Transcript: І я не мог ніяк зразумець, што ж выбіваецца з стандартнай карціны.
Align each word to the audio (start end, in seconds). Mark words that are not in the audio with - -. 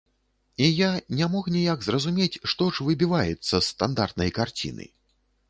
І 0.55 0.69
я 0.77 0.89
не 1.19 1.27
мог 1.33 1.49
ніяк 1.55 1.83
зразумець, 1.89 2.41
што 2.55 2.71
ж 2.73 2.87
выбіваецца 2.89 3.53
з 3.55 3.63
стандартнай 3.69 4.35
карціны. 4.41 4.91